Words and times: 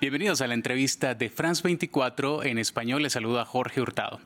Bienvenidos 0.00 0.40
a 0.40 0.46
la 0.46 0.54
entrevista 0.54 1.14
de 1.14 1.28
France 1.28 1.60
24. 1.62 2.44
En 2.44 2.56
español 2.56 3.02
les 3.02 3.12
saluda 3.12 3.44
Jorge 3.44 3.82
Hurtado. 3.82 4.18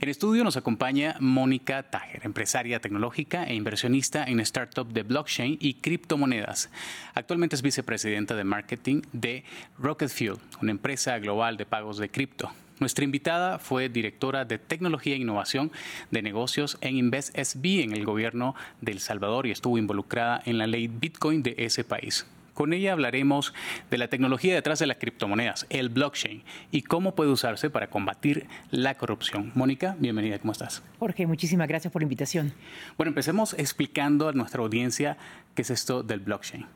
En 0.00 0.08
estudio 0.08 0.42
nos 0.42 0.56
acompaña 0.56 1.14
Mónica 1.20 1.84
Tager, 1.84 2.22
empresaria 2.24 2.80
tecnológica 2.80 3.44
e 3.44 3.54
inversionista 3.54 4.24
en 4.24 4.40
startup 4.40 4.92
de 4.92 5.04
blockchain 5.04 5.56
y 5.60 5.74
criptomonedas. 5.74 6.68
Actualmente 7.14 7.54
es 7.54 7.62
vicepresidenta 7.62 8.34
de 8.34 8.42
marketing 8.42 9.02
de 9.12 9.44
Rocket 9.78 10.08
Fuel, 10.08 10.38
una 10.62 10.72
empresa 10.72 11.16
global 11.20 11.56
de 11.56 11.64
pagos 11.64 11.98
de 11.98 12.08
cripto. 12.08 12.50
Nuestra 12.80 13.04
invitada 13.04 13.60
fue 13.60 13.88
directora 13.88 14.44
de 14.44 14.58
Tecnología 14.58 15.14
e 15.14 15.18
Innovación 15.18 15.70
de 16.10 16.22
Negocios 16.22 16.76
en 16.80 16.96
InvestSB 16.96 17.84
en 17.84 17.92
el 17.92 18.04
gobierno 18.04 18.56
de 18.80 18.90
El 18.90 18.98
Salvador 18.98 19.46
y 19.46 19.52
estuvo 19.52 19.78
involucrada 19.78 20.42
en 20.44 20.58
la 20.58 20.66
ley 20.66 20.88
Bitcoin 20.88 21.44
de 21.44 21.54
ese 21.56 21.84
país. 21.84 22.26
Con 22.54 22.72
ella 22.72 22.92
hablaremos 22.92 23.54
de 23.90 23.98
la 23.98 24.08
tecnología 24.08 24.54
detrás 24.54 24.78
de 24.78 24.86
las 24.86 24.98
criptomonedas, 24.98 25.66
el 25.70 25.88
blockchain, 25.88 26.42
y 26.70 26.82
cómo 26.82 27.14
puede 27.14 27.30
usarse 27.30 27.70
para 27.70 27.88
combatir 27.88 28.46
la 28.70 28.96
corrupción. 28.96 29.52
Mónica, 29.54 29.96
bienvenida, 29.98 30.38
¿cómo 30.38 30.52
estás? 30.52 30.82
Jorge, 30.98 31.26
muchísimas 31.26 31.68
gracias 31.68 31.92
por 31.92 32.02
la 32.02 32.04
invitación. 32.04 32.52
Bueno, 32.96 33.10
empecemos 33.10 33.54
explicando 33.54 34.28
a 34.28 34.32
nuestra 34.32 34.62
audiencia 34.62 35.16
qué 35.54 35.62
es 35.62 35.70
esto 35.70 36.02
del 36.02 36.20
blockchain. 36.20 36.66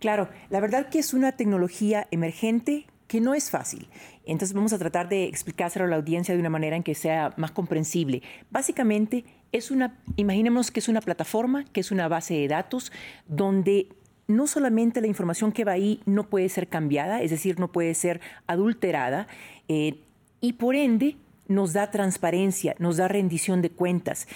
Claro, 0.00 0.28
la 0.50 0.60
verdad 0.60 0.88
que 0.88 0.98
es 0.98 1.14
una 1.14 1.32
tecnología 1.32 2.06
emergente 2.10 2.86
que 3.06 3.20
no 3.20 3.34
es 3.34 3.50
fácil. 3.50 3.86
Entonces 4.26 4.54
vamos 4.54 4.72
a 4.72 4.78
tratar 4.78 5.08
de 5.08 5.24
explicárselo 5.24 5.84
a 5.84 5.88
la 5.88 5.96
audiencia 5.96 6.34
de 6.34 6.40
una 6.40 6.50
manera 6.50 6.76
en 6.76 6.82
que 6.82 6.94
sea 6.94 7.32
más 7.36 7.50
comprensible. 7.50 8.22
Básicamente 8.50 9.24
es 9.52 9.70
una, 9.70 9.98
imaginemos 10.16 10.70
que 10.70 10.80
es 10.80 10.88
una 10.88 11.00
plataforma, 11.00 11.64
que 11.72 11.80
es 11.80 11.90
una 11.90 12.08
base 12.08 12.34
de 12.34 12.48
datos 12.48 12.92
donde 13.28 13.88
no 14.26 14.46
solamente 14.46 15.00
la 15.00 15.06
información 15.06 15.52
que 15.52 15.64
va 15.64 15.72
ahí 15.72 16.00
no 16.06 16.28
puede 16.28 16.48
ser 16.48 16.68
cambiada, 16.68 17.22
es 17.22 17.30
decir, 17.30 17.58
no 17.58 17.72
puede 17.72 17.94
ser 17.94 18.20
adulterada, 18.46 19.26
eh, 19.68 20.00
y 20.40 20.54
por 20.54 20.74
ende 20.74 21.16
nos 21.46 21.72
da 21.72 21.90
transparencia, 21.90 22.74
nos 22.78 22.96
da 22.96 23.08
rendición 23.08 23.60
de 23.62 23.70
cuentas. 23.70 24.28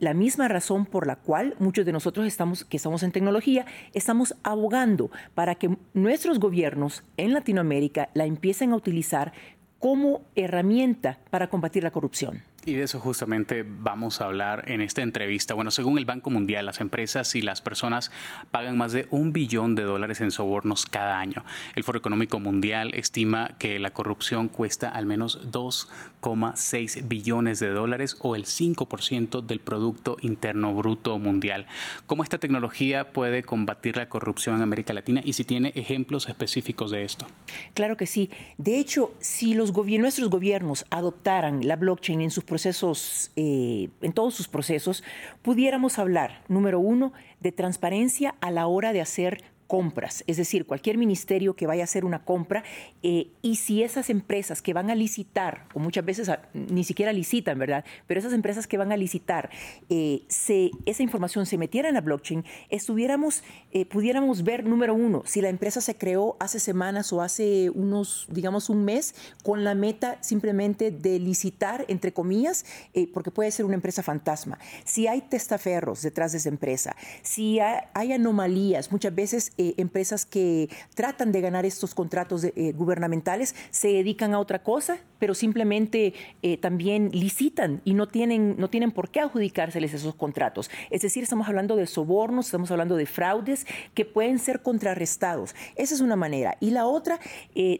La 0.00 0.14
misma 0.14 0.48
razón 0.48 0.86
por 0.86 1.06
la 1.06 1.16
cual 1.16 1.54
muchos 1.58 1.84
de 1.84 1.92
nosotros 1.92 2.26
estamos, 2.26 2.64
que 2.64 2.78
estamos 2.78 3.02
en 3.02 3.12
tecnología, 3.12 3.66
estamos 3.92 4.34
abogando 4.42 5.10
para 5.34 5.54
que 5.54 5.76
nuestros 5.92 6.38
gobiernos 6.38 7.04
en 7.16 7.34
Latinoamérica 7.34 8.08
la 8.14 8.24
empiecen 8.24 8.72
a 8.72 8.76
utilizar 8.76 9.32
como 9.78 10.22
herramienta 10.34 11.18
para 11.30 11.48
combatir 11.48 11.82
la 11.82 11.90
corrupción. 11.90 12.42
Y 12.68 12.74
de 12.74 12.82
eso 12.82 12.98
justamente 12.98 13.64
vamos 13.64 14.20
a 14.20 14.24
hablar 14.24 14.64
en 14.68 14.80
esta 14.80 15.00
entrevista. 15.00 15.54
Bueno, 15.54 15.70
según 15.70 15.98
el 15.98 16.04
Banco 16.04 16.30
Mundial, 16.30 16.66
las 16.66 16.80
empresas 16.80 17.36
y 17.36 17.40
las 17.40 17.60
personas 17.60 18.10
pagan 18.50 18.76
más 18.76 18.90
de 18.90 19.06
un 19.12 19.32
billón 19.32 19.76
de 19.76 19.84
dólares 19.84 20.20
en 20.20 20.32
sobornos 20.32 20.84
cada 20.84 21.20
año. 21.20 21.44
El 21.76 21.84
Foro 21.84 21.98
Económico 21.98 22.40
Mundial 22.40 22.92
estima 22.94 23.54
que 23.60 23.78
la 23.78 23.92
corrupción 23.92 24.48
cuesta 24.48 24.88
al 24.88 25.06
menos 25.06 25.48
2,6 25.52 27.06
billones 27.06 27.60
de 27.60 27.68
dólares 27.68 28.16
o 28.20 28.34
el 28.34 28.46
5% 28.46 29.46
del 29.46 29.60
Producto 29.60 30.16
Interno 30.22 30.74
Bruto 30.74 31.20
Mundial. 31.20 31.66
¿Cómo 32.06 32.24
esta 32.24 32.38
tecnología 32.38 33.12
puede 33.12 33.44
combatir 33.44 33.96
la 33.96 34.08
corrupción 34.08 34.56
en 34.56 34.62
América 34.62 34.92
Latina 34.92 35.20
y 35.24 35.34
si 35.34 35.44
tiene 35.44 35.70
ejemplos 35.76 36.28
específicos 36.28 36.90
de 36.90 37.04
esto? 37.04 37.28
Claro 37.74 37.96
que 37.96 38.06
sí. 38.06 38.28
De 38.58 38.80
hecho, 38.80 39.14
si 39.20 39.54
los 39.54 39.72
nuestros 39.72 40.30
gobiernos 40.30 40.84
adoptaran 40.90 41.64
la 41.64 41.76
blockchain 41.76 42.22
en 42.22 42.32
sus 42.32 42.42
procesos, 42.56 43.32
eh, 43.36 43.90
en 44.00 44.14
todos 44.14 44.34
sus 44.34 44.48
procesos, 44.48 45.04
pudiéramos 45.42 45.98
hablar, 45.98 46.40
número 46.48 46.80
uno, 46.80 47.12
de 47.40 47.52
transparencia 47.52 48.34
a 48.40 48.50
la 48.50 48.66
hora 48.66 48.94
de 48.94 49.02
hacer 49.02 49.44
compras, 49.66 50.24
es 50.26 50.36
decir, 50.36 50.66
cualquier 50.66 50.98
ministerio 50.98 51.54
que 51.54 51.66
vaya 51.66 51.82
a 51.82 51.84
hacer 51.84 52.04
una 52.04 52.24
compra 52.24 52.62
eh, 53.02 53.28
y 53.42 53.56
si 53.56 53.82
esas 53.82 54.10
empresas 54.10 54.62
que 54.62 54.72
van 54.72 54.90
a 54.90 54.94
licitar, 54.94 55.66
o 55.74 55.78
muchas 55.78 56.04
veces 56.04 56.30
ni 56.54 56.84
siquiera 56.84 57.12
licitan, 57.12 57.58
¿verdad? 57.58 57.84
Pero 58.06 58.20
esas 58.20 58.32
empresas 58.32 58.66
que 58.66 58.78
van 58.78 58.92
a 58.92 58.96
licitar, 58.96 59.50
eh, 59.88 60.22
esa 60.28 61.02
información 61.02 61.46
se 61.46 61.58
metiera 61.58 61.88
en 61.88 61.94
la 61.94 62.00
blockchain, 62.00 62.44
estuviéramos, 62.70 63.42
eh, 63.72 63.84
pudiéramos 63.86 64.44
ver, 64.44 64.64
número 64.64 64.94
uno, 64.94 65.22
si 65.24 65.40
la 65.40 65.48
empresa 65.48 65.80
se 65.80 65.96
creó 65.96 66.36
hace 66.40 66.60
semanas 66.60 67.12
o 67.12 67.22
hace 67.22 67.70
unos, 67.70 68.26
digamos, 68.30 68.70
un 68.70 68.84
mes, 68.84 69.14
con 69.42 69.64
la 69.64 69.74
meta 69.74 70.18
simplemente 70.22 70.90
de 70.90 71.18
licitar, 71.18 71.84
entre 71.88 72.12
comillas, 72.12 72.64
porque 73.12 73.30
puede 73.30 73.50
ser 73.50 73.64
una 73.64 73.74
empresa 73.74 74.02
fantasma. 74.02 74.58
Si 74.84 75.06
hay 75.06 75.20
testaferros 75.22 76.02
detrás 76.02 76.32
de 76.32 76.38
esa 76.38 76.48
empresa, 76.48 76.96
si 77.22 77.58
hay 77.60 78.12
anomalías, 78.12 78.92
muchas 78.92 79.14
veces 79.14 79.52
eh, 79.58 79.72
empresas 79.78 80.26
que 80.26 80.68
tratan 80.94 81.32
de 81.32 81.40
ganar 81.40 81.64
estos 81.64 81.94
contratos 81.94 82.44
eh, 82.44 82.72
gubernamentales 82.76 83.54
se 83.70 83.88
dedican 83.88 84.34
a 84.34 84.38
otra 84.38 84.62
cosa, 84.62 84.98
pero 85.18 85.34
simplemente 85.34 86.12
eh, 86.42 86.58
también 86.58 87.08
licitan 87.12 87.80
y 87.82 87.94
no 87.94 88.06
tienen, 88.06 88.56
no 88.58 88.68
tienen 88.68 88.92
por 88.92 89.08
qué 89.08 89.20
adjudicárseles 89.20 89.94
esos 89.94 90.14
contratos. 90.14 90.70
Es 90.90 91.00
decir, 91.00 91.22
estamos 91.22 91.48
hablando 91.48 91.74
de 91.76 91.86
sobornos, 91.86 92.46
estamos 92.46 92.70
hablando 92.70 92.96
de 92.96 93.06
fraudes 93.06 93.66
que 93.94 94.04
pueden 94.04 94.38
ser 94.38 94.60
contrarrestados. 94.60 95.54
Esa 95.74 95.94
es 95.94 96.02
una 96.02 96.16
manera. 96.16 96.58
Y 96.60 96.70
la 96.70 96.84
otra, 96.86 97.18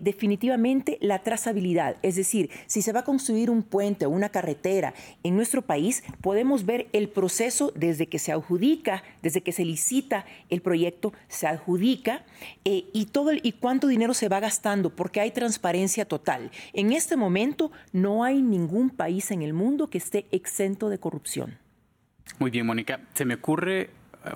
definitivamente, 0.01 0.97
la 1.03 1.23
trazabilidad. 1.23 1.97
Es 2.03 2.17
decir, 2.17 2.49
si 2.67 2.81
se 2.81 2.93
va 2.93 3.01
a 3.01 3.05
construir 3.05 3.51
un 3.51 3.63
puente 3.63 4.07
o 4.07 4.11
una 4.11 4.31
carretera 4.31 4.95
en 5.23 5.37
nuestro 5.37 5.61
país, 5.61 6.03
podemos 6.23 6.65
ver 6.65 6.89
el 6.95 7.11
proceso 7.11 7.71
desde 7.75 8.07
que 8.07 8.19
se 8.19 8.33
adjudica, 8.33 9.03
desde 9.23 9.43
que 9.43 9.53
se 9.53 9.65
licita 9.65 10.25
el 10.49 10.63
proyecto, 10.63 11.13
se 11.29 11.47
adjudica 11.47 11.66
adjudica 11.67 12.23
eh, 12.65 12.85
y, 12.93 13.07
todo 13.07 13.33
y 13.33 13.53
cuánto 13.53 13.89
dinero 13.89 14.15
se 14.15 14.29
va 14.29 14.41
gastando, 14.41 14.91
porque 14.91 15.21
hay 15.21 15.33
transparencia 15.33 16.05
total. 16.05 16.51
En 16.73 16.93
este 16.93 17.17
momento 17.17 17.73
no 17.93 18.25
hay 18.25 18.41
ningún 18.41 18.91
país 18.91 19.31
en 19.31 19.43
el 19.43 19.53
mundo 19.53 19.89
que 19.89 19.99
esté 19.99 20.27
exento 20.31 20.89
de 20.89 20.99
corrupción. 20.99 21.59
Muy 22.39 22.51
bien, 22.51 22.67
Mónica. 22.67 23.01
Se 23.15 23.25
me 23.25 23.35
ocurre 23.35 23.83
eh, 23.83 23.91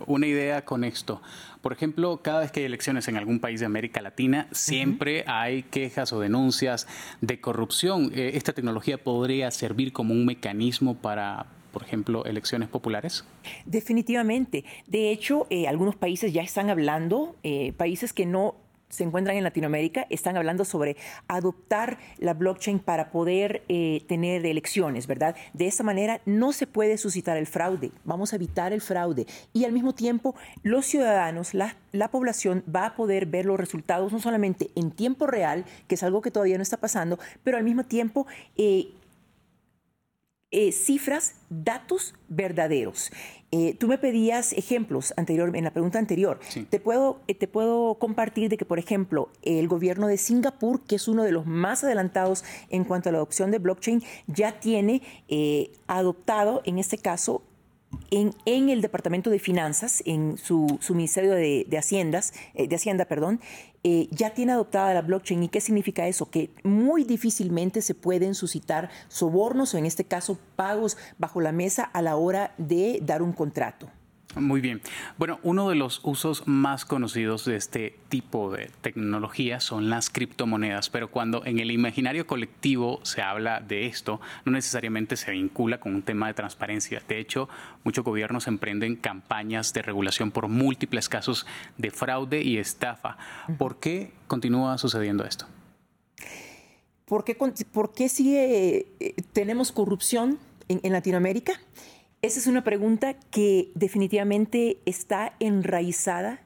una 0.06 0.26
idea 0.26 0.64
con 0.64 0.84
esto. 0.84 1.22
Por 1.60 1.72
ejemplo, 1.72 2.20
cada 2.22 2.40
vez 2.40 2.50
que 2.50 2.60
hay 2.60 2.66
elecciones 2.66 3.06
en 3.08 3.16
algún 3.16 3.38
país 3.38 3.60
de 3.60 3.66
América 3.66 4.00
Latina, 4.00 4.48
siempre 4.50 5.24
hay 5.26 5.62
quejas 5.64 6.12
o 6.12 6.20
denuncias 6.20 6.86
de 7.20 7.40
corrupción. 7.40 8.10
Eh, 8.14 8.32
¿Esta 8.34 8.52
tecnología 8.52 8.98
podría 8.98 9.50
servir 9.50 9.92
como 9.92 10.14
un 10.14 10.24
mecanismo 10.24 10.96
para, 10.96 11.46
por 11.70 11.82
ejemplo, 11.82 12.24
elecciones 12.24 12.68
populares? 12.68 13.24
Definitivamente. 13.64 14.64
De 14.86 15.10
hecho, 15.10 15.46
eh, 15.50 15.68
algunos 15.68 15.96
países 15.96 16.32
ya 16.32 16.42
están 16.42 16.70
hablando, 16.70 17.36
eh, 17.42 17.72
países 17.72 18.12
que 18.12 18.26
no 18.26 18.56
se 18.90 19.04
encuentran 19.04 19.36
en 19.36 19.44
Latinoamérica 19.44 20.06
están 20.10 20.36
hablando 20.36 20.64
sobre 20.64 20.96
adoptar 21.28 21.98
la 22.18 22.34
blockchain 22.34 22.80
para 22.80 23.10
poder 23.10 23.62
eh, 23.68 24.04
tener 24.08 24.44
elecciones, 24.44 25.06
¿verdad? 25.06 25.36
De 25.54 25.66
esa 25.66 25.84
manera 25.84 26.20
no 26.26 26.52
se 26.52 26.66
puede 26.66 26.98
suscitar 26.98 27.36
el 27.36 27.46
fraude, 27.46 27.92
vamos 28.04 28.32
a 28.32 28.36
evitar 28.36 28.72
el 28.72 28.80
fraude 28.80 29.26
y 29.52 29.64
al 29.64 29.72
mismo 29.72 29.94
tiempo 29.94 30.34
los 30.62 30.84
ciudadanos, 30.86 31.54
la, 31.54 31.76
población 32.10 32.64
va 32.74 32.86
a 32.86 32.96
poder 32.96 33.26
ver 33.26 33.46
los 33.46 33.58
resultados 33.58 34.12
no 34.12 34.18
solamente 34.18 34.70
en 34.74 34.90
tiempo 34.90 35.28
real, 35.28 35.64
que 35.86 35.94
es 35.94 36.02
algo 36.02 36.22
que 36.22 36.32
todavía 36.32 36.56
no 36.56 36.62
está 36.62 36.76
pasando, 36.76 37.20
pero 37.44 37.56
al 37.56 37.62
mismo 37.62 37.84
tiempo 37.84 38.26
cifras, 40.72 41.36
datos 41.48 42.14
verdaderos. 42.28 43.10
Eh, 43.52 43.74
tú 43.74 43.88
me 43.88 43.98
pedías 43.98 44.52
ejemplos 44.52 45.12
anterior, 45.16 45.54
en 45.56 45.64
la 45.64 45.72
pregunta 45.72 45.98
anterior. 45.98 46.38
Te, 46.70 46.78
puedo, 46.78 47.20
eh, 47.26 47.34
te 47.34 47.48
puedo 47.48 47.94
compartir 47.96 48.48
de 48.48 48.56
que, 48.56 48.64
por 48.64 48.78
ejemplo, 48.78 49.28
el 49.42 49.66
gobierno 49.66 50.06
de 50.06 50.18
Singapur, 50.18 50.82
que 50.82 50.96
es 50.96 51.08
uno 51.08 51.24
de 51.24 51.32
los 51.32 51.46
más 51.46 51.82
adelantados 51.82 52.44
en 52.68 52.84
cuanto 52.84 53.08
a 53.08 53.12
la 53.12 53.18
adopción 53.18 53.50
de 53.50 53.58
blockchain, 53.58 54.02
ya 54.28 54.60
tiene 54.60 55.02
adoptado, 55.88 56.62
en 56.64 56.78
este 56.78 56.98
caso, 56.98 57.42
en, 58.10 58.68
el 58.68 58.82
Departamento 58.82 59.30
de 59.30 59.38
Finanzas, 59.38 60.02
en 60.06 60.36
su, 60.38 60.78
Ministerio 60.90 61.32
de, 61.32 61.66
Haciendas, 61.78 62.32
eh, 62.54 62.68
de 62.68 62.76
Hacienda, 62.76 63.04
perdón, 63.04 63.40
eh, 63.82 64.08
ya 64.10 64.30
tiene 64.30 64.52
adoptada 64.52 64.94
la 64.94 65.02
blockchain. 65.02 65.42
¿Y 65.42 65.48
qué 65.48 65.60
significa 65.60 66.06
eso? 66.06 66.30
Que 66.30 66.50
muy 66.64 67.04
difícilmente 67.04 67.82
se 67.82 67.94
pueden 67.94 68.34
suscitar 68.34 68.90
sobornos 69.08 69.74
o 69.74 69.78
en 69.78 69.86
este 69.86 70.04
caso 70.04 70.38
pagos 70.56 70.96
bajo 71.18 71.40
la 71.40 71.52
mesa 71.52 71.84
a 71.84 72.02
la 72.02 72.16
hora 72.16 72.54
de 72.58 73.00
dar 73.02 73.22
un 73.22 73.32
contrato. 73.32 73.88
Muy 74.36 74.60
bien. 74.60 74.80
Bueno, 75.18 75.40
uno 75.42 75.68
de 75.68 75.74
los 75.74 76.00
usos 76.04 76.46
más 76.46 76.84
conocidos 76.84 77.44
de 77.46 77.56
este 77.56 77.96
tipo 78.08 78.52
de 78.52 78.70
tecnología 78.80 79.58
son 79.58 79.90
las 79.90 80.08
criptomonedas, 80.08 80.88
pero 80.88 81.10
cuando 81.10 81.44
en 81.44 81.58
el 81.58 81.72
imaginario 81.72 82.28
colectivo 82.28 83.00
se 83.02 83.22
habla 83.22 83.60
de 83.60 83.86
esto, 83.86 84.20
no 84.44 84.52
necesariamente 84.52 85.16
se 85.16 85.32
vincula 85.32 85.80
con 85.80 85.96
un 85.96 86.02
tema 86.02 86.28
de 86.28 86.34
transparencia. 86.34 87.02
De 87.08 87.18
hecho, 87.18 87.48
muchos 87.82 88.04
gobiernos 88.04 88.46
emprenden 88.46 88.94
campañas 88.94 89.72
de 89.72 89.82
regulación 89.82 90.30
por 90.30 90.46
múltiples 90.46 91.08
casos 91.08 91.44
de 91.76 91.90
fraude 91.90 92.40
y 92.42 92.58
estafa. 92.58 93.18
¿Por 93.58 93.80
qué 93.80 94.12
continúa 94.28 94.78
sucediendo 94.78 95.24
esto? 95.24 95.46
¿Por 97.04 97.24
qué, 97.24 97.34
por 97.34 97.92
qué 97.92 98.08
sigue, 98.08 98.86
eh, 99.00 99.14
tenemos 99.32 99.72
corrupción 99.72 100.38
en 100.68 100.92
Latinoamérica? 100.92 101.54
Esa 102.22 102.38
es 102.38 102.46
una 102.46 102.62
pregunta 102.62 103.14
que 103.14 103.72
definitivamente 103.74 104.82
está 104.84 105.36
enraizada 105.40 106.42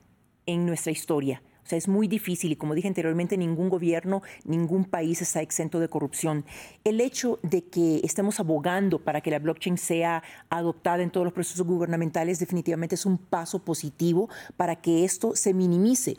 en 0.47 0.67
nuestra 0.67 0.93
historia. 0.93 1.43
O 1.65 1.67
sea, 1.67 1.76
es 1.76 1.88
muy 1.88 2.06
difícil 2.06 2.53
y 2.53 2.56
como 2.56 2.75
dije 2.75 2.87
anteriormente, 2.87 3.37
ningún 3.37 3.71
gobierno, 3.71 4.23
ningún 4.44 4.85
país 4.85 5.21
está 5.21 5.43
exento 5.43 5.81
de 5.81 5.88
corrupción. 5.88 6.44
El 6.85 7.00
hecho 7.00 7.41
de 7.43 7.65
que 7.65 8.00
estemos 8.05 8.38
abogando 8.38 9.00
para 9.00 9.21
que 9.21 9.32
la 9.32 9.41
blockchain 9.41 9.76
sea 9.76 10.23
adoptada 10.49 11.03
en 11.03 11.11
todos 11.11 11.25
los 11.25 11.32
procesos 11.32 11.67
gubernamentales 11.67 12.38
definitivamente 12.38 12.94
es 12.94 13.05
un 13.05 13.19
paso 13.19 13.65
positivo 13.65 14.29
para 14.56 14.77
que 14.77 15.05
esto 15.05 15.35
se 15.35 15.55
minimice. 15.55 16.19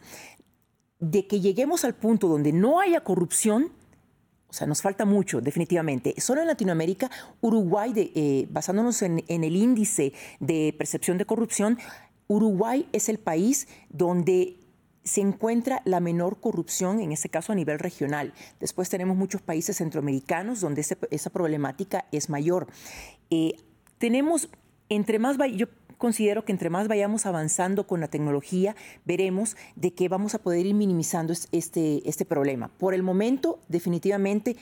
De 1.00 1.28
que 1.28 1.40
lleguemos 1.40 1.86
al 1.86 1.96
punto 1.96 2.28
donde 2.28 2.52
no 2.52 2.82
haya 2.82 3.06
corrupción, 3.06 3.72
o 4.56 4.58
sea, 4.58 4.68
nos 4.68 4.82
falta 4.82 5.04
mucho, 5.04 5.42
definitivamente. 5.42 6.14
Solo 6.18 6.40
en 6.40 6.48
Latinoamérica, 6.48 7.12
Uruguay, 7.42 7.92
eh, 8.16 8.48
basándonos 8.50 9.02
en, 9.02 9.22
el 9.28 9.54
índice 9.54 10.14
de 10.40 10.74
percepción 10.78 11.18
de 11.18 11.26
corrupción, 11.26 11.78
Uruguay 12.28 12.88
es 12.94 13.10
el 13.10 13.20
país 13.20 13.68
donde 13.90 14.58
se 15.04 15.20
encuentra 15.20 15.82
la 15.84 16.00
menor 16.00 16.40
corrupción, 16.40 17.02
en 17.02 17.12
este 17.12 17.28
caso 17.28 17.52
a 17.52 17.56
nivel 17.56 17.80
regional. 17.80 18.34
Después 18.62 18.90
tenemos 18.90 19.18
muchos 19.18 19.42
países 19.42 19.76
centroamericanos 19.76 20.62
donde 20.62 20.86
esa 21.12 21.30
problemática 21.32 22.06
es 22.14 22.30
mayor. 22.30 22.68
Eh, 23.32 23.58
tenemos, 23.98 24.48
entre 24.88 25.20
más, 25.20 25.36
considero 25.98 26.46
que 26.46 26.52
entre 26.52 26.70
más 26.70 26.88
vayamos 26.88 27.26
avanzando 27.26 27.88
con 27.88 28.00
la 28.00 28.08
tecnología, 28.08 28.76
veremos 29.06 29.58
de 29.76 29.94
qué 29.94 30.10
vamos 30.10 30.36
a 30.36 30.40
poder 30.40 30.66
ir 30.66 30.76
minimizando 30.76 31.34
este, 31.52 32.08
este 32.08 32.26
problema. 32.26 32.70
Por 32.78 32.94
el 32.94 33.04
momento, 33.04 33.60
definitivamente, 33.68 34.56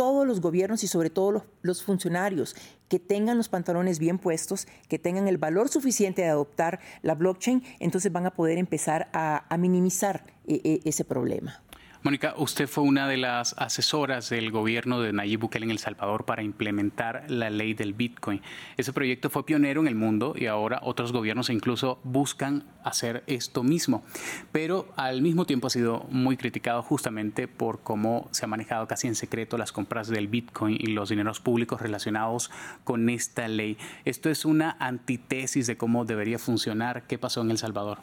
todos 0.00 0.26
los 0.26 0.40
gobiernos 0.40 0.82
y 0.82 0.86
sobre 0.86 1.10
todo 1.10 1.44
los, 1.60 1.82
funcionarios 1.84 2.56
que 2.88 2.98
tengan 2.98 3.36
los 3.36 3.50
pantalones 3.50 3.98
bien 3.98 4.18
puestos, 4.18 4.66
que 4.88 4.98
tengan 4.98 5.28
el 5.28 5.36
valor 5.36 5.68
suficiente 5.68 6.22
de 6.22 6.28
adoptar 6.28 6.80
la 7.02 7.14
blockchain, 7.14 7.62
entonces 7.80 8.10
van 8.10 8.24
a 8.24 8.30
poder 8.30 8.56
empezar 8.56 9.10
a, 9.12 9.44
minimizar 9.58 10.24
eh, 10.46 10.62
eh, 10.64 10.80
ese 10.86 11.04
problema. 11.04 11.62
Mónica, 12.02 12.32
usted 12.38 12.66
fue 12.66 12.82
una 12.84 13.06
de 13.06 13.18
las 13.18 13.54
asesoras 13.58 14.30
del 14.30 14.50
gobierno 14.50 15.02
de 15.02 15.12
Nayib 15.12 15.40
Bukele 15.40 15.66
en 15.66 15.70
El 15.70 15.78
Salvador 15.78 16.24
para 16.24 16.42
implementar 16.42 17.24
la 17.28 17.50
ley 17.50 17.74
del 17.74 17.92
Bitcoin. 17.92 18.40
Ese 18.78 18.94
proyecto 18.94 19.28
fue 19.28 19.44
pionero 19.44 19.82
en 19.82 19.86
el 19.86 19.96
mundo 19.96 20.32
y 20.34 20.46
ahora 20.46 20.80
otros 20.82 21.12
gobiernos 21.12 21.50
incluso 21.50 22.00
buscan 22.02 22.64
hacer 22.84 23.22
esto 23.26 23.62
mismo. 23.62 24.02
Pero 24.50 24.88
al 24.96 25.20
mismo 25.20 25.44
tiempo 25.44 25.66
ha 25.66 25.70
sido 25.70 26.06
muy 26.08 26.38
criticado 26.38 26.82
justamente 26.82 27.48
por 27.48 27.80
cómo 27.82 28.28
se 28.30 28.46
ha 28.46 28.48
manejado 28.48 28.88
casi 28.88 29.06
en 29.06 29.14
secreto 29.14 29.58
las 29.58 29.70
compras 29.70 30.08
del 30.08 30.26
Bitcoin 30.26 30.78
y 30.80 30.86
los 30.86 31.10
dineros 31.10 31.40
públicos 31.40 31.82
relacionados 31.82 32.50
con 32.82 33.10
esta 33.10 33.46
ley. 33.46 33.76
Esto 34.06 34.30
es 34.30 34.46
una 34.46 34.74
antítesis 34.80 35.66
de 35.66 35.76
cómo 35.76 36.06
debería 36.06 36.38
funcionar. 36.38 37.02
¿Qué 37.06 37.18
pasó 37.18 37.42
en 37.42 37.50
El 37.50 37.58
Salvador? 37.58 37.98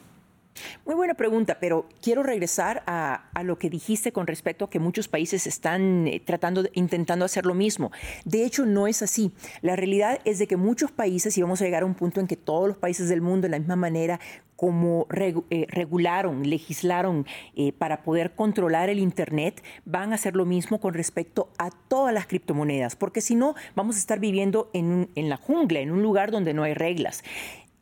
Muy 0.84 0.94
buena 0.94 1.14
pregunta, 1.14 1.58
pero 1.60 1.86
quiero 2.02 2.22
regresar 2.22 2.82
a, 2.86 3.22
lo 3.44 3.58
que 3.58 3.70
dijiste 3.70 4.12
con 4.12 4.26
respecto 4.26 4.64
a 4.64 4.70
que 4.70 4.78
muchos 4.78 5.08
países 5.08 5.46
están 5.46 6.08
eh, 6.08 6.20
tratando, 6.24 6.64
intentando 6.74 7.24
hacer 7.24 7.46
lo 7.46 7.54
mismo. 7.54 7.92
De 8.24 8.44
hecho, 8.44 8.66
no 8.66 8.86
es 8.86 9.02
así. 9.02 9.32
La 9.62 9.76
realidad 9.76 10.20
es 10.24 10.38
de 10.38 10.46
que 10.46 10.56
muchos 10.56 10.90
países, 10.90 11.36
y 11.38 11.42
vamos 11.42 11.62
a 11.62 11.64
llegar 11.64 11.82
a 11.82 11.86
un 11.86 11.94
punto 11.94 12.20
en 12.20 12.26
que 12.26 12.36
todos 12.36 12.68
los 12.68 12.76
países 12.76 13.08
del 13.08 13.20
mundo, 13.20 13.42
de 13.42 13.50
la 13.50 13.58
misma 13.58 13.76
manera 13.76 14.18
como 14.56 15.06
eh, 15.14 15.66
regularon, 15.68 16.42
legislaron 16.50 17.26
eh, 17.54 17.72
para 17.72 18.02
poder 18.02 18.34
controlar 18.34 18.90
el 18.90 18.98
Internet, 18.98 19.62
van 19.84 20.10
a 20.10 20.16
hacer 20.16 20.34
lo 20.34 20.44
mismo 20.44 20.80
con 20.80 20.94
respecto 20.94 21.48
a 21.58 21.70
todas 21.70 22.12
las 22.12 22.26
criptomonedas, 22.26 22.96
porque 22.96 23.20
si 23.20 23.36
no, 23.36 23.54
vamos 23.76 23.94
a 23.94 24.00
estar 24.00 24.18
viviendo 24.18 24.68
en, 24.72 25.10
en 25.14 25.28
la 25.28 25.36
jungla, 25.36 25.78
en 25.78 25.92
un 25.92 26.02
lugar 26.02 26.32
donde 26.32 26.54
no 26.54 26.64
hay 26.64 26.74
reglas. 26.74 27.22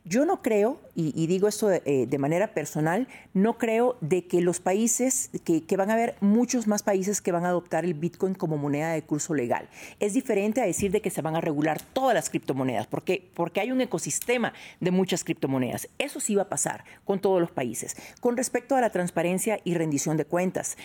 Yo 0.07 0.25
no 0.25 0.41
creo, 0.41 0.79
y, 0.95 1.27
digo 1.27 1.49
esto 1.49 1.69
eh, 1.69 2.05
de, 2.07 2.17
manera 2.17 2.53
personal, 2.53 3.09
no 3.33 3.57
creo 3.57 3.97
de 3.99 4.25
que 4.25 4.39
los 4.39 4.61
países, 4.61 5.29
que, 5.43 5.77
van 5.77 5.89
a 5.89 5.93
haber 5.93 6.15
muchos 6.21 6.65
más 6.65 6.81
países 6.81 7.19
que 7.19 7.33
van 7.33 7.43
a 7.43 7.49
adoptar 7.49 7.83
el 7.83 7.93
Bitcoin 7.93 8.33
como 8.33 8.57
moneda 8.57 8.93
de 8.93 9.01
curso 9.01 9.33
legal. 9.33 9.67
Es 9.99 10.13
diferente 10.13 10.61
a 10.61 10.65
decir 10.65 10.91
de 10.91 11.01
que 11.01 11.09
se 11.09 11.21
van 11.21 11.35
a 11.35 11.41
regular 11.41 11.81
todas 11.81 12.15
las 12.15 12.29
criptomonedas, 12.29 12.87
porque, 12.87 13.29
porque 13.33 13.59
hay 13.59 13.71
un 13.73 13.81
ecosistema 13.81 14.53
de 14.79 14.91
muchas 14.91 15.25
criptomonedas. 15.25 15.89
Eso 15.97 16.21
sí 16.21 16.35
va 16.35 16.43
a 16.43 16.49
pasar 16.49 16.85
con 17.03 17.19
todos 17.19 17.41
los 17.41 17.51
países. 17.51 17.97
Con 18.21 18.37
respecto 18.37 18.77
a 18.77 18.81
la 18.81 18.91
transparencia 18.91 19.59
y 19.65 19.73
rendición 19.73 20.15
de 20.15 20.23
cuentas, 20.23 20.77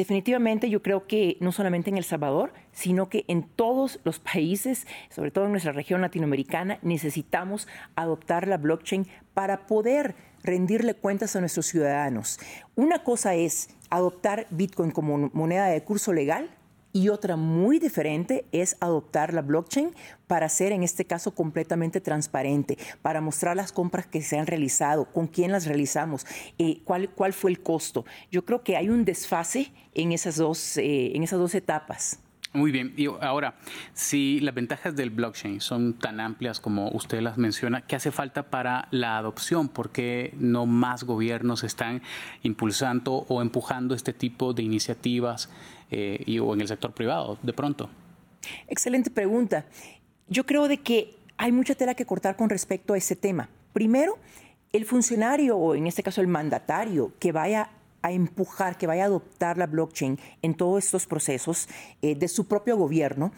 Definitivamente 0.00 0.70
yo 0.70 0.80
creo 0.80 1.06
que 1.06 1.36
no 1.40 1.52
solamente 1.52 1.90
en 1.90 1.98
El 1.98 2.04
Salvador, 2.04 2.54
sino 2.72 3.10
que 3.10 3.26
en 3.28 3.42
todos 3.42 4.00
los 4.02 4.18
países, 4.18 4.86
sobre 5.10 5.30
todo 5.30 5.44
en 5.44 5.50
nuestra 5.50 5.72
región 5.72 6.00
latinoamericana, 6.00 6.78
necesitamos 6.80 7.68
adoptar 7.96 8.48
la 8.48 8.56
blockchain 8.56 9.06
para 9.34 9.66
poder 9.66 10.14
rendirle 10.42 10.94
cuentas 10.94 11.36
a 11.36 11.40
nuestros 11.40 11.66
ciudadanos. 11.66 12.40
Una 12.76 13.04
cosa 13.04 13.34
es 13.34 13.76
adoptar 13.90 14.46
Bitcoin 14.48 14.90
como 14.90 15.28
moneda 15.34 15.66
de 15.66 15.84
curso 15.84 16.14
legal 16.14 16.48
y 16.92 17.08
otra 17.08 17.36
muy 17.36 17.78
diferente 17.78 18.44
es 18.52 18.76
adoptar 18.80 19.34
la 19.34 19.42
blockchain 19.42 19.94
para 20.26 20.48
ser, 20.48 20.72
en 20.72 20.82
este 20.82 21.04
caso, 21.04 21.34
completamente 21.34 22.00
transparente, 22.00 22.78
para 23.02 23.20
mostrar 23.20 23.56
las 23.56 23.72
compras 23.72 24.06
que 24.06 24.22
se 24.22 24.38
han 24.38 24.46
realizado, 24.46 25.10
con 25.12 25.26
quién 25.26 25.52
las 25.52 25.66
realizamos, 25.66 26.26
eh, 26.58 26.80
cuál, 26.84 27.10
cuál 27.10 27.32
fue 27.32 27.50
el 27.50 27.62
costo. 27.62 28.04
Yo 28.30 28.44
creo 28.44 28.62
que 28.62 28.76
hay 28.76 28.88
un 28.88 29.04
desfase 29.04 29.72
en 29.94 30.12
esas 30.12 30.36
dos, 30.36 30.76
eh, 30.76 31.12
en 31.14 31.22
esas 31.22 31.38
dos 31.38 31.54
etapas. 31.54 32.20
Muy 32.52 32.72
bien, 32.72 32.92
y 32.96 33.06
ahora, 33.06 33.54
si 33.94 34.40
las 34.40 34.52
ventajas 34.52 34.96
del 34.96 35.10
blockchain 35.10 35.60
son 35.60 35.94
tan 35.94 36.18
amplias 36.18 36.58
como 36.58 36.88
usted 36.88 37.20
las 37.20 37.38
menciona, 37.38 37.82
¿qué 37.82 37.94
hace 37.94 38.10
falta 38.10 38.42
para 38.50 38.88
la 38.90 39.18
adopción? 39.18 39.68
¿Por 39.68 39.90
qué 39.90 40.34
no 40.36 40.66
más 40.66 41.04
gobiernos 41.04 41.62
están 41.62 42.02
impulsando 42.42 43.24
o 43.28 43.40
empujando 43.40 43.94
este 43.94 44.12
tipo 44.12 44.52
de 44.52 44.64
iniciativas 44.64 45.48
eh, 45.92 46.24
y, 46.26 46.40
o 46.40 46.52
en 46.52 46.60
el 46.60 46.66
sector 46.66 46.92
privado 46.92 47.38
de 47.40 47.52
pronto? 47.52 47.88
Excelente 48.66 49.10
pregunta. 49.10 49.66
Yo 50.26 50.44
creo 50.44 50.66
de 50.66 50.78
que 50.78 51.14
hay 51.36 51.52
mucha 51.52 51.76
tela 51.76 51.94
que 51.94 52.04
cortar 52.04 52.34
con 52.34 52.50
respecto 52.50 52.94
a 52.94 52.98
ese 52.98 53.14
tema. 53.14 53.48
Primero, 53.72 54.18
el 54.72 54.86
funcionario 54.86 55.56
o 55.56 55.76
en 55.76 55.86
este 55.86 56.02
caso 56.02 56.20
el 56.20 56.26
mandatario 56.26 57.12
que 57.20 57.30
vaya 57.30 57.70
a 58.02 58.12
empujar, 58.12 58.78
que 58.78 58.86
vaya 58.86 59.04
a 59.04 59.06
adoptar 59.06 59.58
la 59.58 59.66
blockchain 59.66 60.18
en 60.42 60.54
todos 60.54 60.84
estos 60.84 61.06
procesos 61.06 61.68
eh, 62.02 62.14
de 62.14 62.28
su 62.28 62.46
propio 62.46 62.76
gobierno, 62.76 63.32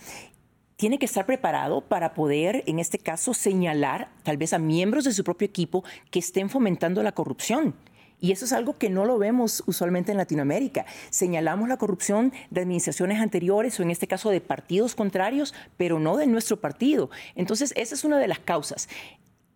tiene 0.76 0.98
que 0.98 1.06
estar 1.06 1.26
preparado 1.26 1.82
para 1.82 2.14
poder, 2.14 2.64
en 2.66 2.78
este 2.78 2.98
caso, 2.98 3.34
señalar 3.34 4.08
tal 4.24 4.36
vez 4.36 4.52
a 4.52 4.58
miembros 4.58 5.04
de 5.04 5.12
su 5.12 5.22
propio 5.22 5.46
equipo 5.46 5.84
que 6.10 6.18
estén 6.18 6.50
fomentando 6.50 7.02
la 7.02 7.12
corrupción. 7.12 7.74
Y 8.22 8.30
eso 8.30 8.44
es 8.44 8.52
algo 8.52 8.78
que 8.78 8.88
no 8.88 9.04
lo 9.04 9.18
vemos 9.18 9.64
usualmente 9.66 10.12
en 10.12 10.18
Latinoamérica. 10.18 10.86
Señalamos 11.10 11.68
la 11.68 11.76
corrupción 11.76 12.32
de 12.50 12.60
administraciones 12.60 13.20
anteriores 13.20 13.78
o 13.78 13.82
en 13.82 13.90
este 13.90 14.06
caso 14.06 14.30
de 14.30 14.40
partidos 14.40 14.94
contrarios, 14.94 15.54
pero 15.76 15.98
no 15.98 16.16
de 16.16 16.28
nuestro 16.28 16.60
partido. 16.60 17.10
Entonces, 17.34 17.72
esa 17.76 17.96
es 17.96 18.04
una 18.04 18.18
de 18.18 18.28
las 18.28 18.38
causas. 18.38 18.88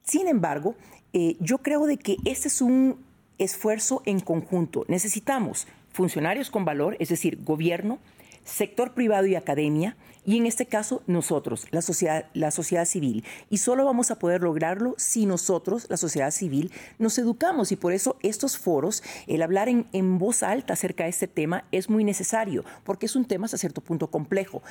Sin 0.02 0.26
embargo, 0.26 0.74
eh, 1.12 1.36
yo 1.38 1.58
creo 1.58 1.86
de 1.86 1.96
que 1.96 2.16
este 2.24 2.48
es 2.48 2.60
un 2.60 3.05
esfuerzo 3.38 4.02
en 4.04 4.20
conjunto. 4.20 4.84
Necesitamos 4.88 5.66
funcionarios 5.90 6.50
con 6.50 6.64
valor, 6.64 6.96
es 7.00 7.08
decir, 7.08 7.42
gobierno, 7.42 7.98
sector 8.44 8.94
privado 8.94 9.26
y 9.26 9.34
academia, 9.34 9.96
y 10.26 10.36
en 10.36 10.46
este 10.46 10.66
caso 10.66 11.02
nosotros, 11.06 11.66
la 11.70 11.82
sociedad, 11.82 12.26
la 12.34 12.50
sociedad 12.50 12.84
civil. 12.84 13.24
Y 13.48 13.58
solo 13.58 13.84
vamos 13.84 14.10
a 14.10 14.18
poder 14.18 14.42
lograrlo 14.42 14.94
si 14.98 15.24
nosotros, 15.24 15.86
la 15.88 15.96
sociedad 15.96 16.32
civil, 16.32 16.72
nos 16.98 17.16
educamos. 17.18 17.70
Y 17.70 17.76
por 17.76 17.92
eso 17.92 18.16
estos 18.22 18.58
foros, 18.58 19.04
el 19.28 19.40
hablar 19.42 19.68
en, 19.68 19.86
en 19.92 20.18
voz 20.18 20.42
alta 20.42 20.72
acerca 20.72 21.04
de 21.04 21.10
este 21.10 21.28
tema 21.28 21.64
es 21.70 21.88
muy 21.88 22.02
necesario, 22.02 22.64
porque 22.82 23.06
es 23.06 23.14
un 23.14 23.24
tema 23.24 23.44
hasta 23.44 23.56
cierto 23.56 23.80
punto 23.80 24.10
complejo. 24.10 24.62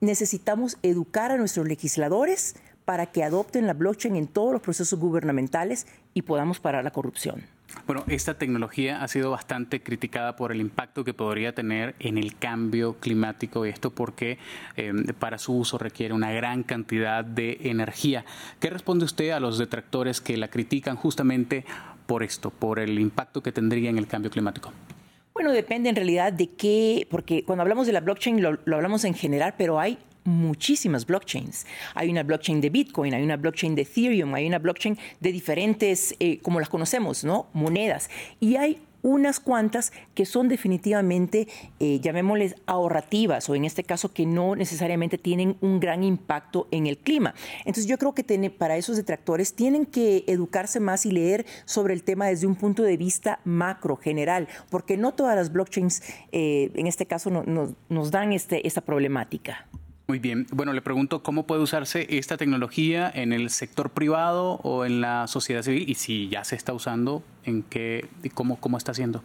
Necesitamos 0.00 0.78
educar 0.82 1.30
a 1.30 1.36
nuestros 1.36 1.68
legisladores 1.68 2.56
para 2.84 3.06
que 3.06 3.22
adopten 3.22 3.68
la 3.68 3.72
blockchain 3.72 4.16
en 4.16 4.26
todos 4.26 4.52
los 4.52 4.62
procesos 4.62 4.98
gubernamentales 4.98 5.86
y 6.12 6.22
podamos 6.22 6.58
parar 6.58 6.82
la 6.82 6.90
corrupción. 6.90 7.53
Bueno, 7.86 8.02
esta 8.08 8.34
tecnología 8.34 9.02
ha 9.02 9.08
sido 9.08 9.30
bastante 9.30 9.82
criticada 9.82 10.36
por 10.36 10.52
el 10.52 10.60
impacto 10.60 11.04
que 11.04 11.12
podría 11.12 11.54
tener 11.54 11.94
en 11.98 12.16
el 12.16 12.36
cambio 12.36 12.94
climático 12.94 13.66
y 13.66 13.68
esto 13.68 13.90
porque 13.90 14.38
em, 14.76 15.04
para 15.18 15.36
su 15.36 15.54
uso 15.58 15.76
requiere 15.76 16.14
una 16.14 16.32
gran 16.32 16.62
cantidad 16.62 17.24
de 17.24 17.58
energía. 17.64 18.24
¿Qué 18.58 18.70
responde 18.70 19.04
usted 19.04 19.30
a 19.30 19.40
los 19.40 19.58
detractores 19.58 20.22
que 20.22 20.36
la 20.38 20.48
critican 20.48 20.96
justamente 20.96 21.66
por 22.06 22.22
esto, 22.22 22.50
por 22.50 22.78
el 22.80 22.98
impacto 22.98 23.42
que 23.42 23.52
tendría 23.52 23.90
en 23.90 23.98
el 23.98 24.06
cambio 24.06 24.30
climático? 24.30 24.72
Bueno, 25.34 25.52
depende 25.52 25.88
en 25.90 25.96
realidad 25.96 26.32
de 26.32 26.50
qué, 26.50 27.06
porque 27.10 27.44
cuando 27.44 27.62
hablamos 27.62 27.86
de 27.86 27.92
la 27.92 28.00
blockchain 28.00 28.40
lo, 28.40 28.58
lo 28.64 28.76
hablamos 28.76 29.04
en 29.04 29.14
general, 29.14 29.54
pero 29.58 29.80
hay 29.80 29.98
muchísimas 30.24 31.06
blockchains. 31.06 31.66
Hay 31.94 32.10
una 32.10 32.22
blockchain 32.22 32.60
de 32.60 32.70
Bitcoin, 32.70 33.14
hay 33.14 33.22
una 33.22 33.36
blockchain 33.36 33.74
de 33.74 33.82
Ethereum, 33.82 34.34
hay 34.34 34.46
una 34.46 34.58
blockchain 34.58 34.98
de 35.20 35.32
diferentes, 35.32 36.14
eh, 36.18 36.38
como 36.40 36.60
las 36.60 36.68
conocemos, 36.68 37.24
¿no? 37.24 37.46
Monedas. 37.52 38.10
Y 38.40 38.56
hay 38.56 38.80
unas 39.04 39.38
cuantas 39.38 39.92
que 40.14 40.24
son 40.24 40.48
definitivamente, 40.48 41.46
eh, 41.78 42.00
llamémosles, 42.00 42.56
ahorrativas 42.64 43.48
o 43.50 43.54
en 43.54 43.66
este 43.66 43.84
caso 43.84 44.14
que 44.14 44.24
no 44.24 44.56
necesariamente 44.56 45.18
tienen 45.18 45.58
un 45.60 45.78
gran 45.78 46.02
impacto 46.02 46.66
en 46.70 46.86
el 46.86 46.96
clima. 46.96 47.34
Entonces 47.60 47.86
yo 47.86 47.98
creo 47.98 48.14
que 48.14 48.24
para 48.50 48.78
esos 48.78 48.96
detractores 48.96 49.52
tienen 49.52 49.84
que 49.84 50.24
educarse 50.26 50.80
más 50.80 51.04
y 51.04 51.12
leer 51.12 51.44
sobre 51.66 51.92
el 51.92 52.02
tema 52.02 52.26
desde 52.26 52.46
un 52.46 52.56
punto 52.56 52.82
de 52.82 52.96
vista 52.96 53.40
macro, 53.44 53.96
general, 53.96 54.48
porque 54.70 54.96
no 54.96 55.12
todas 55.12 55.36
las 55.36 55.52
blockchains 55.52 56.02
eh, 56.32 56.72
en 56.74 56.86
este 56.86 57.04
caso 57.04 57.30
nos 57.30 58.10
dan 58.10 58.32
este, 58.32 58.66
esta 58.66 58.80
problemática. 58.80 59.66
Muy 60.06 60.18
bien. 60.18 60.46
Bueno, 60.52 60.74
le 60.74 60.82
pregunto 60.82 61.22
cómo 61.22 61.46
puede 61.46 61.62
usarse 61.62 62.06
esta 62.10 62.36
tecnología 62.36 63.10
en 63.14 63.32
el 63.32 63.48
sector 63.48 63.90
privado 63.90 64.60
o 64.62 64.84
en 64.84 65.00
la 65.00 65.26
sociedad 65.28 65.62
civil 65.62 65.88
y 65.88 65.94
si 65.94 66.28
ya 66.28 66.44
se 66.44 66.56
está 66.56 66.74
usando, 66.74 67.22
en 67.44 67.62
qué, 67.62 68.06
cómo, 68.34 68.60
cómo 68.60 68.76
está 68.76 68.92
haciendo. 68.92 69.22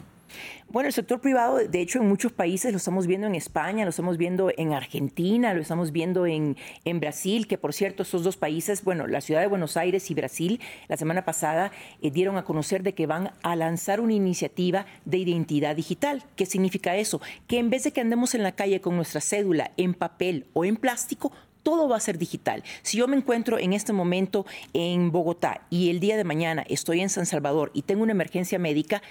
Bueno, 0.69 0.87
el 0.87 0.93
sector 0.93 1.19
privado, 1.19 1.57
de 1.57 1.81
hecho, 1.81 1.99
en 1.99 2.07
muchos 2.07 2.31
países 2.31 2.71
lo 2.71 2.77
estamos 2.77 3.07
viendo 3.07 3.27
en 3.27 3.35
España, 3.35 3.83
lo 3.83 3.89
estamos 3.89 4.17
viendo 4.17 4.51
en 4.55 4.73
Argentina, 4.73 5.53
lo 5.53 5.61
estamos 5.61 5.91
viendo 5.91 6.25
en, 6.25 6.55
Brasil, 6.99 7.47
que 7.47 7.57
por 7.57 7.73
cierto, 7.73 8.03
estos 8.03 8.23
dos 8.23 8.37
países, 8.37 8.83
bueno, 8.83 9.07
la 9.07 9.21
ciudad 9.21 9.41
de 9.41 9.47
Buenos 9.47 9.77
Aires 9.77 10.11
y 10.11 10.13
Brasil, 10.13 10.59
la 10.87 10.97
semana 10.97 11.25
pasada 11.25 11.71
eh, 12.01 12.11
dieron 12.11 12.37
a 12.37 12.43
conocer 12.43 12.83
de 12.83 12.93
que 12.93 13.07
van 13.07 13.31
a 13.41 13.55
lanzar 13.55 14.01
una 14.01 14.13
iniciativa 14.13 14.85
de 15.05 15.17
identidad 15.17 15.75
digital. 15.75 16.23
¿Qué 16.35 16.45
significa 16.45 16.95
eso? 16.95 17.21
Que 17.47 17.59
en 17.59 17.69
vez 17.69 17.83
de 17.83 17.91
que 17.91 18.01
andemos 18.01 18.35
en 18.35 18.43
la 18.43 18.51
calle 18.51 18.81
con 18.81 18.95
nuestra 18.95 19.21
cédula 19.21 19.71
en 19.77 19.93
papel 19.93 20.45
o 20.53 20.65
en 20.65 20.75
plástico, 20.75 21.31
todo 21.63 21.89
va 21.89 21.97
a 21.97 21.99
ser 21.99 22.17
digital. 22.17 22.63
Si 22.81 22.97
yo 22.97 23.07
me 23.07 23.17
encuentro 23.17 23.59
en 23.59 23.73
este 23.73 23.93
momento 23.93 24.45
en 24.73 25.11
Bogotá 25.11 25.61
y 25.69 25.89
el 25.89 25.99
día 25.99 26.17
de 26.17 26.23
mañana 26.23 26.65
estoy 26.67 27.01
en 27.01 27.09
San 27.09 27.25
Salvador 27.25 27.71
y 27.73 27.83
tengo 27.83 28.03
una 28.03 28.11
emergencia 28.11 28.59
médica, 28.59 29.01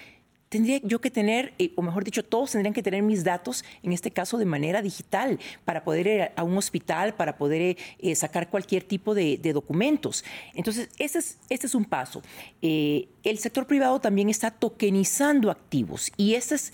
tendría 0.48 0.80
yo 0.82 1.00
que 1.00 1.10
tener, 1.10 1.54
eh, 1.58 1.72
o 1.76 1.82
mejor 1.82 2.04
dicho, 2.04 2.24
todos 2.24 2.52
tendrían 2.52 2.74
que 2.74 2.82
tener 2.82 3.02
mis 3.02 3.24
datos, 3.24 3.64
en 3.82 3.92
este 3.92 4.10
caso 4.10 4.38
de 4.38 4.44
manera 4.44 4.82
digital, 4.82 5.38
para 5.64 5.84
poder 5.84 6.06
ir 6.06 6.30
a 6.34 6.42
un 6.42 6.56
hospital, 6.56 7.14
para 7.14 7.36
poder 7.36 7.76
eh, 7.98 8.14
sacar 8.14 8.48
cualquier 8.48 8.84
tipo 8.84 9.14
de, 9.14 9.38
documentos. 9.52 10.24
Entonces, 10.54 10.88
este 10.98 11.18
es, 11.18 11.38
este 11.48 11.66
es 11.66 11.74
un 11.74 11.84
paso. 11.84 12.22
Eh, 12.60 13.08
el 13.24 13.38
sector 13.38 13.66
privado 13.66 14.00
también 14.00 14.28
está 14.28 14.50
tokenizando 14.50 15.50
activos 15.50 16.12
y 16.16 16.34
este 16.34 16.54
es 16.56 16.72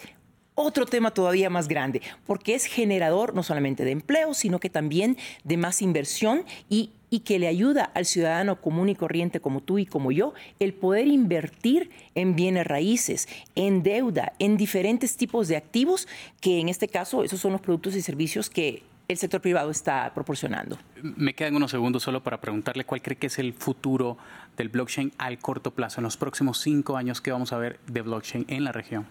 otro 0.55 0.87
tema 0.87 1.13
todavía 1.13 1.51
más 1.51 1.69
grande, 1.69 2.01
porque 2.27 2.55
es 2.55 2.67
generador 2.67 3.35
no 3.35 3.43
solamente 3.43 3.85
de 3.85 3.91
empleo, 3.91 4.35
sino 4.35 4.61
que 4.61 4.71
también 4.71 5.17
de 5.43 5.57
más 5.57 5.83
inversión 5.83 6.45
y 6.69 6.91
y 7.15 7.21
que 7.21 7.39
le 7.39 7.47
ayuda 7.47 7.85
al 7.95 8.07
ciudadano 8.07 8.61
común 8.61 8.89
y 8.89 8.97
corriente 8.97 9.39
como 9.39 9.61
tú 9.61 9.79
y 9.79 9.87
como 9.87 10.11
yo 10.11 10.35
el 10.59 10.75
poder 10.75 11.07
invertir 11.07 11.91
en 12.17 12.35
bienes 12.35 12.67
raíces, 12.67 13.29
en 13.55 13.85
deuda, 13.85 14.33
en 14.41 14.57
diferentes 14.57 15.17
tipos 15.17 15.47
de 15.47 15.57
activos, 15.57 16.09
que 16.41 16.59
en 16.59 16.69
este 16.69 16.89
caso 16.89 17.23
esos 17.23 17.39
son 17.39 17.53
los 17.53 17.61
productos 17.61 17.95
y 17.95 18.03
servicios 18.03 18.51
que 18.51 18.83
el 19.07 19.17
sector 19.17 19.41
privado 19.41 19.71
está 19.71 20.11
proporcionando. 20.13 20.77
Me 21.05 21.35
quedan 21.35 21.55
unos 21.55 21.71
segundos 21.71 22.03
solo 22.03 22.21
para 22.21 22.41
preguntarle 22.41 22.85
cuál 22.85 23.01
cree 23.01 23.17
que 23.17 23.29
es 23.29 23.39
el 23.39 23.53
futuro 23.53 24.19
del 24.57 24.71
blockchain 24.71 25.13
al 25.17 25.39
corto 25.39 25.71
plazo, 25.71 26.01
en 26.01 26.05
los 26.05 26.17
próximos 26.17 26.59
cinco 26.59 26.97
años 26.97 27.21
que 27.21 27.31
vamos 27.31 27.53
a 27.53 27.59
ver 27.59 27.79
de 27.87 28.03
blockchain 28.03 28.45
en 28.49 28.65
la 28.65 28.73
región. 28.73 29.07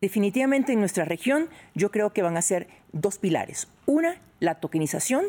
Definitivamente 0.00 0.72
en 0.72 0.78
nuestra 0.78 1.04
región 1.04 1.50
yo 1.74 1.90
creo 1.90 2.14
que 2.14 2.22
van 2.22 2.38
a 2.38 2.42
ser 2.42 2.68
dos 2.92 3.18
pilares. 3.18 3.68
Una, 3.84 4.16
la 4.40 4.54
tokenización 4.54 5.26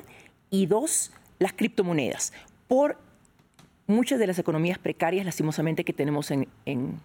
y 0.49 0.65
dos, 0.67 1.11
las 1.39 1.53
criptomonedas 1.53 2.33
por 2.67 2.97
muchas 3.89 4.19
de 4.19 4.27
las 4.27 4.39
economías 4.39 4.77
precarias, 4.77 5.25
lastimosamente, 5.25 5.83
que 5.83 5.93
tenemos 5.93 6.31
en, 6.31 6.47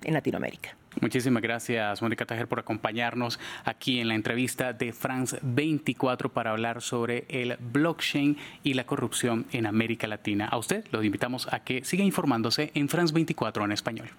Latinoamérica. 0.02 0.76
Muchísimas 1.00 1.42
gracias, 1.42 2.02
Mónica 2.02 2.26
Tajer, 2.26 2.46
por 2.46 2.60
acompañarnos 2.60 3.40
aquí 3.64 4.00
en 4.00 4.08
la 4.08 4.14
entrevista 4.14 4.72
de 4.72 4.92
France 4.92 5.38
24 5.42 6.32
para 6.32 6.50
hablar 6.50 6.82
sobre 6.82 7.24
el 7.28 7.56
blockchain 7.58 8.36
y 8.62 8.74
la 8.74 8.84
corrupción 8.84 9.46
en 9.50 9.66
América 9.66 10.06
Latina. 10.06 10.46
A 10.46 10.58
usted 10.58 10.84
lo 10.92 11.02
invitamos 11.02 11.52
a 11.52 11.60
que 11.64 11.84
siga 11.84 12.04
informándose 12.04 12.70
en 12.74 12.88
France 12.88 13.12
24 13.14 13.64
en 13.64 13.72
español. 13.72 14.10